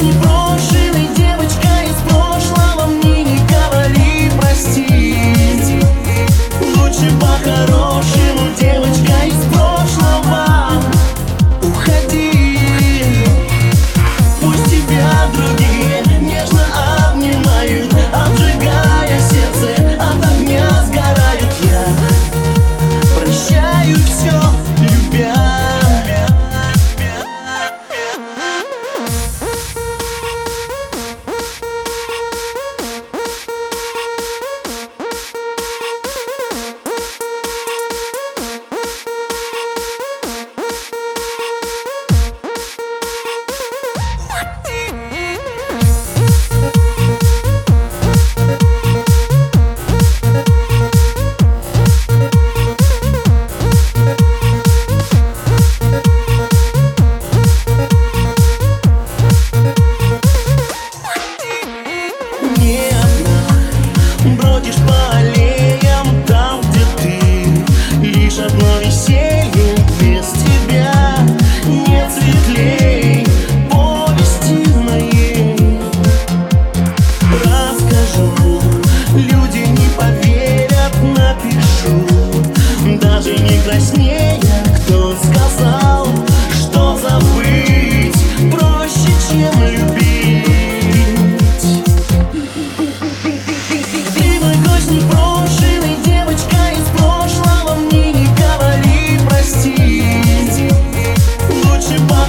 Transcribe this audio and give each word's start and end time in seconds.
Os 0.00 0.39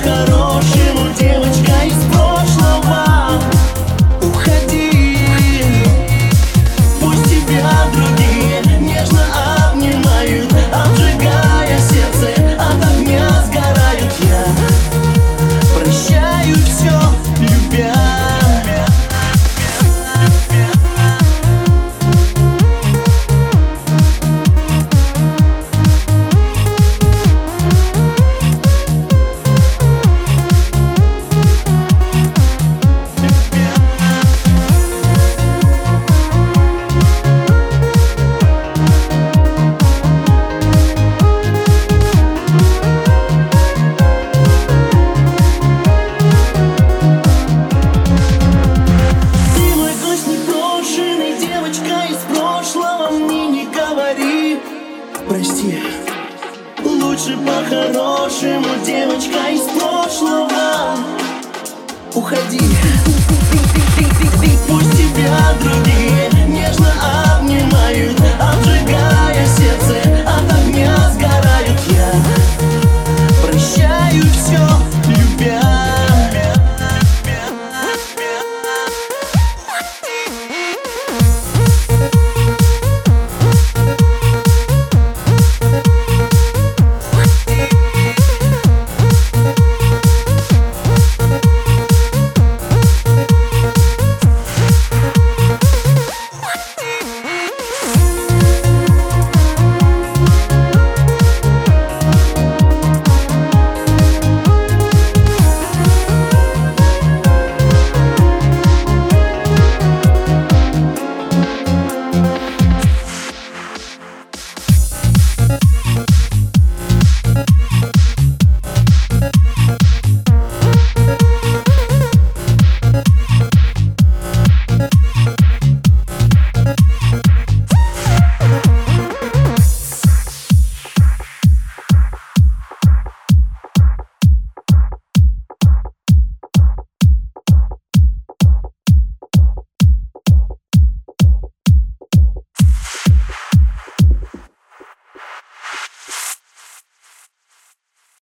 дорогу. 0.03 0.40
лучше 57.31 57.37
по-хорошему 57.45 58.67
Девочка 58.85 59.49
из 59.51 59.61
прошлого. 59.79 60.97
Уходи. 62.13 62.59
Пусть 64.67 64.91
тебя 64.91 65.53
другие 65.61 66.47
нежно 66.47 66.93
обнимают. 67.35 68.30